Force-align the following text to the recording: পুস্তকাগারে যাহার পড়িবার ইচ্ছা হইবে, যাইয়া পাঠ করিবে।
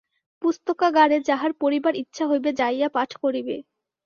পুস্তকাগারে 0.41 1.17
যাহার 1.29 1.51
পড়িবার 1.61 1.93
ইচ্ছা 1.95 2.23
হইবে, 2.27 2.49
যাইয়া 2.53 2.89
পাঠ 2.95 3.09
করিবে। 3.23 3.55